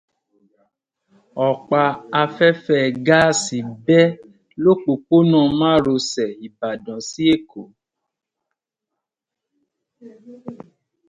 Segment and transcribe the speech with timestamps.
[1.47, 1.83] Ọ̀pá
[2.21, 4.05] afẹ́fẹ́ gáàsì bẹ́
[4.63, 7.61] lópópónà márosẹ̀ Ìbàdàn sí Èkó.